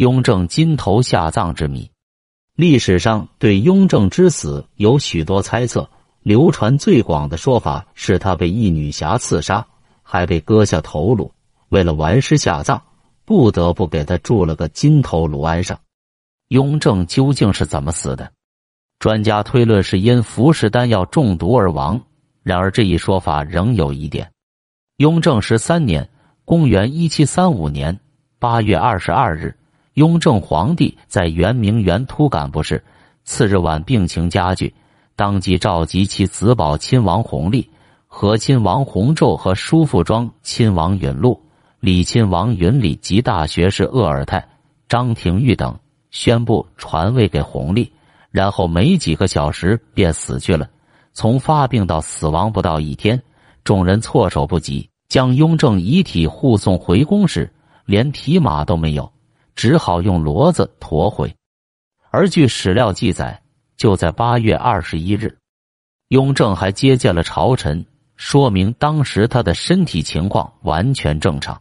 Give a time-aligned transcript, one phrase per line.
[0.00, 1.90] 雍正金头下葬之谜。
[2.56, 5.90] 历史上对雍正之死有许多猜测，
[6.22, 9.66] 流传最广的说法是他被一女侠刺杀，
[10.02, 11.30] 还被割下头颅。
[11.68, 12.80] 为了完尸下葬，
[13.26, 15.78] 不得不给他铸了个金头颅安上。
[16.48, 18.32] 雍正究竟是怎么死的？
[19.00, 22.00] 专家推论是因服食丹药中毒而亡。
[22.42, 24.32] 然而这一说法仍有疑点。
[24.96, 26.08] 雍正十三年
[26.46, 28.00] （公元一七三五年）
[28.40, 29.54] 八月二十二日。
[30.00, 32.82] 雍正皇帝在圆明园突感不适，
[33.22, 34.72] 次日晚病情加剧，
[35.14, 37.68] 当即召集其子宝亲王弘历、
[38.06, 41.38] 和亲王弘昼和叔父庄亲王允禄、
[41.80, 44.48] 李亲王允礼及大学士鄂尔泰、
[44.88, 45.78] 张廷玉等，
[46.10, 47.92] 宣布传位给弘历，
[48.30, 50.66] 然后没几个小时便死去了。
[51.12, 53.22] 从发病到死亡不到一天，
[53.64, 57.52] 众人措手不及，将雍正遗体护送回宫时，
[57.84, 59.12] 连提马都没有。
[59.60, 61.36] 只好用骡子驮回，
[62.08, 63.42] 而据史料记载，
[63.76, 65.36] 就在八月二十一日，
[66.08, 67.84] 雍正还接见了朝臣，
[68.16, 71.60] 说明当时他的身体情况完全正常。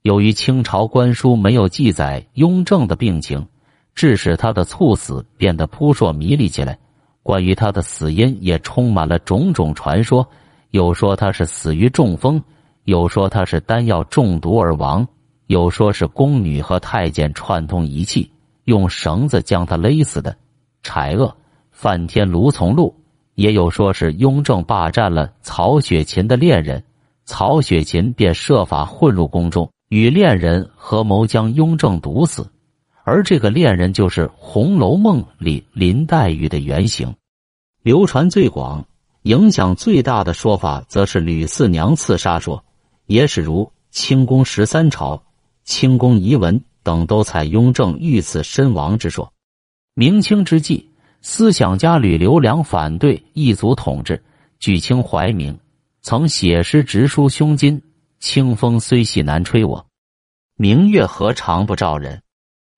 [0.00, 3.46] 由于清朝官书没有记载雍正的病情，
[3.94, 6.78] 致使他的猝死变得扑朔迷离起来。
[7.22, 10.26] 关于他的死因也充满了种种传说，
[10.70, 12.42] 有说他是死于中风，
[12.84, 15.06] 有说他是丹药中毒而亡。
[15.46, 18.30] 有说是宫女和太监串通一气，
[18.64, 20.36] 用绳子将他勒死的。
[20.82, 21.36] 豺恶
[21.70, 22.94] 梵天卢从禄
[23.34, 26.82] 也有说是雍正霸占了曹雪芹的恋人，
[27.24, 32.50] 曹雪芹便设法混入宫中，与恋人合谋将雍正毒死。
[33.04, 37.14] 而这个恋人就是《红楼梦》里林黛玉的原型。
[37.82, 38.84] 流传最广、
[39.22, 42.64] 影响最大的说法，则是吕四娘刺杀说，
[43.06, 45.22] 也是如清宫十三朝。
[45.66, 49.30] 清宫遗文等都采雍正遇刺身亡之说。
[49.94, 50.88] 明清之际，
[51.20, 54.22] 思想家吕留良反对异族统治，
[54.60, 55.58] 举清怀明，
[56.02, 57.82] 曾写诗直抒胸襟
[58.20, 59.84] ：“清风虽细难吹我，
[60.56, 62.22] 明月何尝不照人。”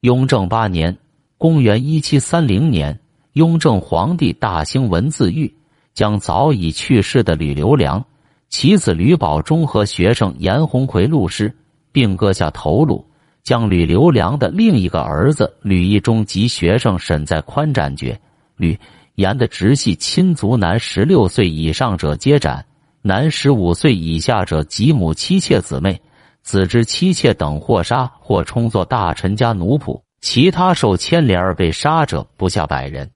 [0.00, 0.96] 雍正八年
[1.36, 2.98] （公元一七三零年），
[3.34, 5.54] 雍正皇帝大兴文字狱，
[5.92, 8.02] 将早已去世的吕留良、
[8.48, 11.54] 其子吕保中和学生严鸿奎录诗。
[11.92, 13.04] 并割下头颅，
[13.42, 18.18] 将吕留良的另一个儿子吕义中及学生沈在宽斩决。
[18.56, 18.78] 吕
[19.14, 22.64] 严的直系亲族男十六岁以上者皆斩，
[23.02, 26.00] 男十五岁以下者及母妻妾姊妹、
[26.42, 33.10] 子之妻妾等或杀或充作大臣家奴仆，其他受牵连而被杀者不下百人。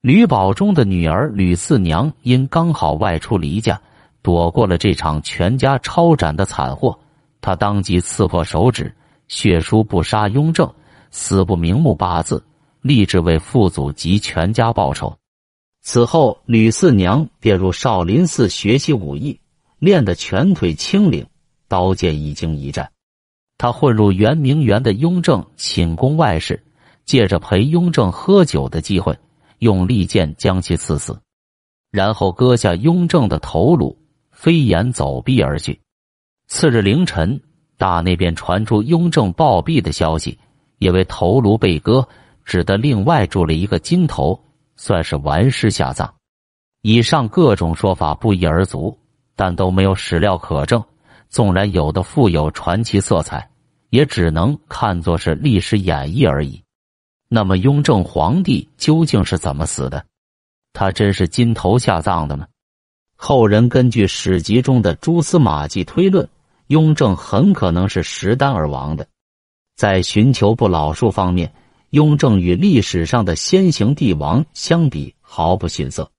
[0.00, 3.80] 吕保中的女儿吕四娘因刚好外出离家，
[4.22, 6.96] 躲过了这场全家抄斩的惨祸。
[7.46, 8.92] 他当即刺破手指，
[9.28, 10.74] 血书不杀雍正，
[11.12, 12.44] 死不瞑目八字，
[12.82, 15.16] 立志为父祖及全家报仇。
[15.80, 19.38] 此后，吕四娘便入少林寺学习武艺，
[19.78, 21.24] 练得拳腿轻灵，
[21.68, 22.90] 刀剑一经一战。
[23.58, 26.64] 他混入圆明园的雍正寝宫外室，
[27.04, 29.16] 借着陪雍正喝酒的机会，
[29.60, 31.16] 用利剑将其刺死，
[31.92, 33.96] 然后割下雍正的头颅，
[34.32, 35.80] 飞檐走壁而去。
[36.48, 37.40] 次日凌晨，
[37.76, 40.38] 大内便传出雍正暴毙的消息，
[40.78, 42.06] 因为头颅被割，
[42.44, 44.40] 只得另外铸了一个金头，
[44.76, 46.14] 算是完尸下葬。
[46.82, 48.96] 以上各种说法不一而足，
[49.34, 50.82] 但都没有史料可证。
[51.28, 53.50] 纵然有的富有传奇色彩，
[53.90, 56.62] 也只能看作是历史演绎而已。
[57.28, 60.06] 那么，雍正皇帝究竟是怎么死的？
[60.72, 62.46] 他真是金头下葬的吗？
[63.16, 66.26] 后人根据史籍中的蛛丝马迹推论。
[66.68, 69.06] 雍正很可能是食丹而亡的。
[69.76, 71.52] 在寻求不老术方面，
[71.90, 76.10] 雍正与历史上的先行帝王相比毫不逊色。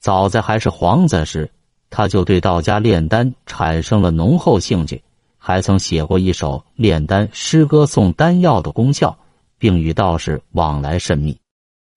[0.00, 1.50] 早在还是皇子时，
[1.90, 5.02] 他就对道家炼丹产生了浓厚兴趣，
[5.38, 9.16] 还曾写过一首炼丹诗歌，颂丹药的功效，
[9.58, 11.38] 并与道士往来甚密。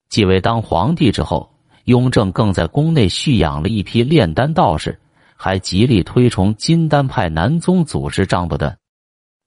[0.10, 1.50] 继位当皇帝之后，
[1.86, 5.00] 雍正更在宫内蓄养了一批炼丹道士。
[5.44, 8.78] 还极力推崇金丹派南宗祖师张不断，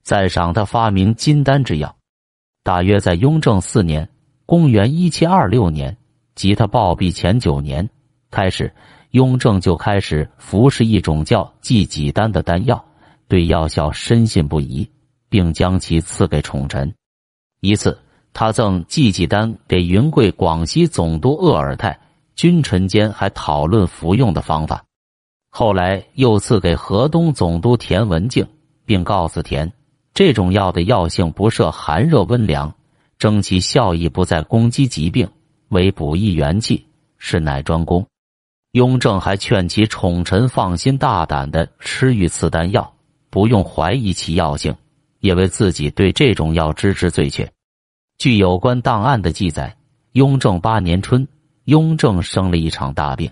[0.02, 1.94] 赞赏他发明金丹之药。
[2.64, 4.08] 大约在雍正四年
[4.44, 5.96] （公元一七二六年）
[6.34, 7.88] 即他暴毙前九年
[8.28, 8.74] 开始，
[9.12, 12.84] 雍正就开始服食一种叫济己丹的丹药，
[13.28, 14.90] 对药效深信不疑，
[15.28, 16.92] 并将其赐给宠臣。
[17.60, 17.96] 一次，
[18.32, 21.96] 他赠济己丹给云贵广西总督鄂尔泰，
[22.34, 24.84] 君臣间还讨论服用的方法。
[25.56, 28.44] 后来又赐给河东总督田文镜，
[28.84, 29.70] 并告诉田，
[30.12, 32.74] 这种药的药性不涉寒热温凉，
[33.20, 35.28] 争其效益不在攻击疾病，
[35.68, 36.84] 为补益元气，
[37.18, 38.04] 是乃专攻。
[38.72, 42.92] 雍正还劝其宠臣放心大胆的吃御赐丹药，
[43.30, 44.74] 不用怀疑其药性，
[45.20, 47.48] 也为自己对这种药知之最确。
[48.18, 49.76] 据有关档案的记载，
[50.14, 51.28] 雍正八年春，
[51.66, 53.30] 雍正生了一场大病，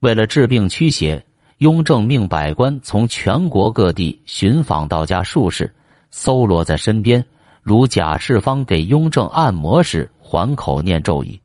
[0.00, 1.22] 为了治病驱邪，
[1.62, 5.72] 雍正命百官从全国各地寻访道家术士，
[6.10, 7.24] 搜罗在身边。
[7.62, 11.38] 如贾世芳给雍正按摩时，环口念咒语；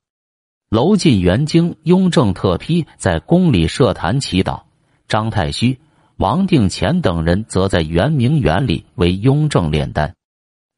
[0.71, 4.61] 楼进元经，雍正特批在宫里设坛祈祷。
[5.07, 5.77] 张太虚、
[6.15, 10.15] 王定乾等人则在圆明园里为雍正炼丹。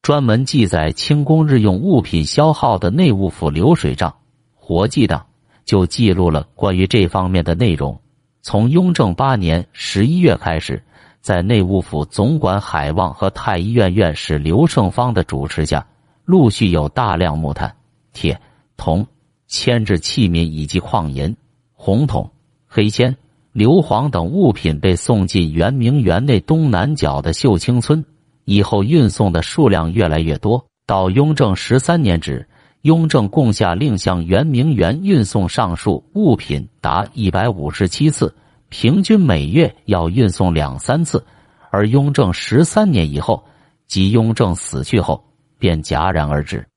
[0.01, 4.13] 专门记载清宫日用物品消耗的内务府流水账、
[4.53, 5.27] 活记档，
[5.63, 8.01] 就记录了关于这方面的内容。
[8.49, 10.81] 从雍正八年十一月开始。
[11.21, 15.85] 在内务府总管海望和太医院院士刘胜芳的主持下，
[16.25, 17.71] 陆续有大量木炭、
[18.11, 18.41] 铁、
[18.75, 19.05] 铜、
[19.45, 21.37] 铅制器皿以及矿银、
[21.73, 22.27] 红铜、
[22.65, 23.15] 黑铅、
[23.51, 28.03] 硫磺等物品被送进圆明园内东南角的秀清村。
[28.45, 32.48] 以后运送的数量越来越多，到雍正十三年止，
[32.81, 38.35] 雍正共下令向圆明园运送上述物品达一百五十七次。
[38.69, 41.25] 平均每月要运送两三次，
[41.71, 43.43] 而雍正十三年以后，
[43.87, 45.25] 即雍正死去后，
[45.57, 46.67] 便戛然而止。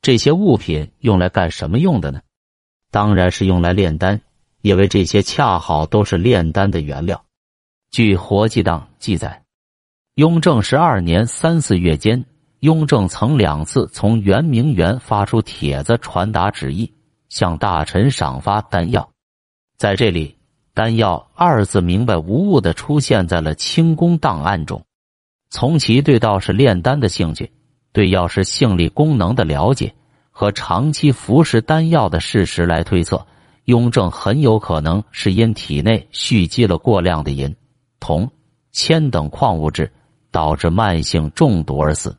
[0.00, 2.20] 这些物品用来干什么用的呢？
[2.90, 4.22] 当然是用来炼丹，
[4.62, 7.22] 因为这些恰好都是炼丹的原料。
[7.90, 9.42] 据活记档记载，
[10.14, 12.24] 雍正十二年三四月间，
[12.60, 16.92] 雍正曾两次从圆明园发出帖子传达旨意，
[17.28, 19.08] 向大臣赏发丹药。
[19.76, 20.34] 在这里。
[20.76, 24.84] 丹药二字明白无误的出现在了清宫档案中。
[25.48, 27.50] 从其对道士炼丹的兴趣、
[27.94, 29.94] 对药师性力功能的了解
[30.30, 33.26] 和长期服食丹药的事实来推测，
[33.64, 37.56] 雍正很有可能是因体内蓄积了过量的银、
[37.98, 38.30] 铜、
[38.70, 39.90] 铅等矿物质，
[40.30, 42.14] 导致慢性中毒而死。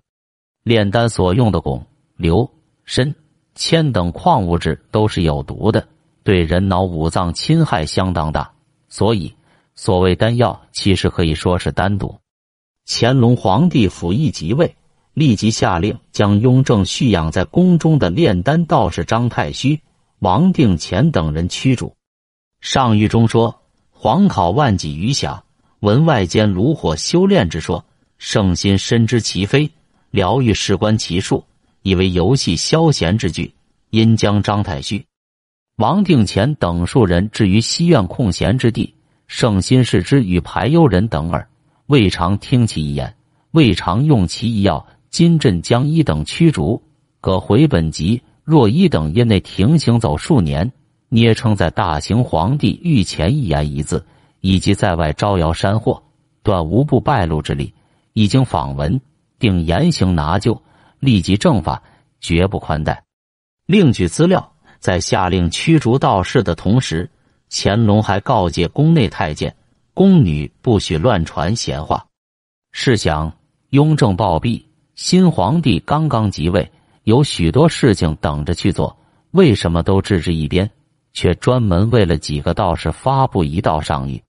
[0.67, 1.81] 炼丹所用的汞、
[2.17, 2.51] 硫、
[2.85, 3.15] 砷、
[3.55, 5.87] 铅等矿物质都是有毒的。
[6.23, 8.51] 对人脑五脏侵害相当大，
[8.89, 9.33] 所以
[9.75, 12.19] 所谓丹药，其实可以说是丹毒。
[12.85, 14.75] 乾隆皇帝甫一即位，
[15.13, 19.79] 立即下令将雍正蓄养在宫中的炼丹道士张太虚、
[20.19, 21.95] 王定乾等人驱逐。
[22.59, 25.39] 上谕中说：“皇考万计余暇，
[25.79, 27.85] 闻外间炉火修炼之说，
[28.17, 29.71] 圣心深知其非，
[30.17, 31.43] 疗愈事关其术，
[31.83, 33.53] 以为游戏消闲之具，
[33.91, 35.05] 因将张太虚。”
[35.77, 38.95] 王定乾等数人置于西院空闲之地，
[39.27, 41.47] 圣心视之与排忧人等耳，
[41.85, 43.15] 未尝听其一言，
[43.51, 44.83] 未尝用其一药。
[45.11, 46.81] 金镇将一等驱逐，
[47.21, 50.71] 可回本籍若一等因内停行走数年，
[51.09, 54.03] 捏称在大行皇帝御前一言一字，
[54.41, 56.01] 以及在外招摇山货，
[56.41, 57.71] 断无不败露之力。
[58.13, 58.99] 已经访闻，
[59.39, 60.61] 定严刑拿救，
[60.99, 61.81] 立即正法，
[62.19, 63.03] 绝不宽待。
[63.65, 64.53] 另据资料。
[64.79, 67.09] 在下令驱逐道士的同时，
[67.49, 69.53] 乾隆还告诫宫内太监、
[69.95, 72.05] 宫女不许乱传闲话。
[72.71, 73.33] 试想，
[73.71, 74.63] 雍正暴毙，
[74.93, 76.71] 新皇帝刚刚即位，
[77.03, 78.95] 有许多事情等着去做，
[79.31, 80.69] 为什么都置之一边，
[81.11, 84.21] 却专门为了几个道士发布一道上谕？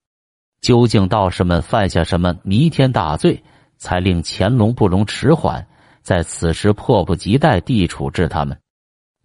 [0.62, 3.44] 究竟道士们犯下什么弥天大罪，
[3.78, 5.66] 才令乾隆不容迟缓，
[6.02, 8.58] 在此时迫不及待地处置他们？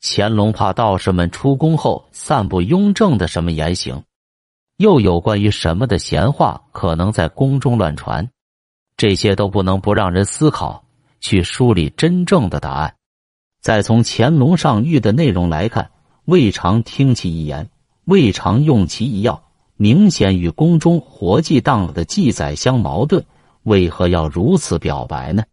[0.01, 4.03] 乾隆怕道士们出宫后散布雍正的什么言行，
[4.77, 8.29] 又有关于什么的闲话可能在宫中乱传，
[8.97, 10.83] 这些都不能不让人思考，
[11.19, 12.95] 去梳理真正的答案。
[13.61, 15.89] 再从乾隆上谕的内容来看，
[16.25, 17.69] 未尝听其一言，
[18.03, 19.41] 未尝用其一药，
[19.77, 23.25] 明显与宫中活记档的记载相矛盾。
[23.63, 25.43] 为何要如此表白呢？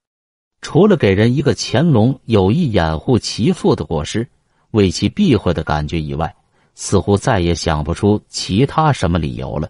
[0.61, 4.29] 除了给人一个乾隆有意掩护其父的过失。
[4.73, 6.33] 为其避讳的感觉以外，
[6.77, 9.69] 似乎再也想不出其他什么理由了。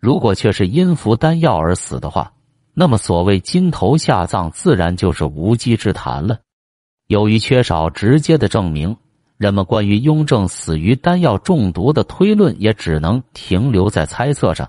[0.00, 2.32] 如果却是因服丹药而死的话，
[2.72, 6.40] 那么所谓金头下葬自然就是无稽之谈了。
[7.06, 8.96] 由于缺少直接的证明，
[9.36, 14.68] 人们关于雍正死于丹药中毒的推论也只能停留在猜测上。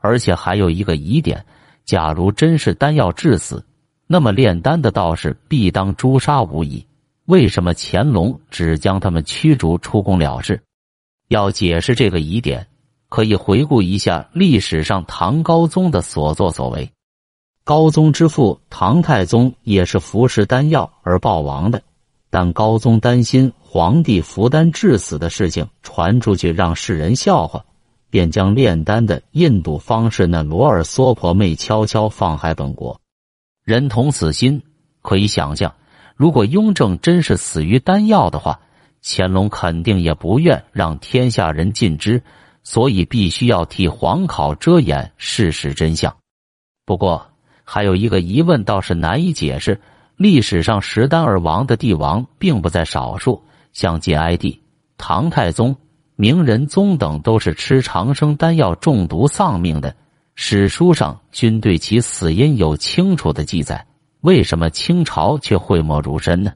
[0.00, 1.44] 而且还有一个疑点：
[1.84, 3.64] 假如真是丹药致死，
[4.06, 6.86] 那么炼丹的道士必当诛杀无疑。
[7.26, 10.60] 为什么乾隆只将他们驱逐出宫了事？
[11.28, 12.66] 要解释这个疑点，
[13.08, 16.90] 可以回顾一下历史上唐高宗的所作所为。
[17.64, 21.82] 高宗之父唐太宗也是服食丹药而暴亡的。
[22.28, 27.64] 但高宗担心皇帝服丹致死的事情传出去，让世人笑话，
[28.12, 33.00] 便将炼丹的印度方士那罗尔娑婆妹悄悄放海本国。
[33.64, 34.60] 人同此心，
[35.00, 35.74] 可以想象，
[36.14, 38.60] 如果雍正真是死于丹药的话，
[39.02, 42.22] 乾隆肯定也不愿让天下人尽知，
[42.62, 46.14] 所以必须要替皇考遮掩事实真相。
[46.84, 47.30] 不过，
[47.64, 49.80] 还有一个疑问倒是难以解释。
[50.16, 53.42] 历史上食丹而亡的帝王并不在少数，
[53.72, 54.60] 像晋哀帝、
[54.98, 55.74] 唐太宗、
[56.16, 59.94] 明仁宗等都是吃长生丹药中毒丧命的。
[60.34, 63.86] 史书上均对其死因有清楚的记载，
[64.22, 66.52] 为什么清朝却讳莫如深呢？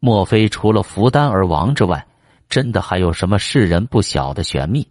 [0.00, 2.06] 莫非除了服丹而亡之外，
[2.48, 4.88] 真的还有什么世人不晓的玄秘？